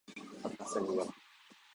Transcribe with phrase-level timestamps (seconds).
[0.41, 1.11] ประกาศนียบัตร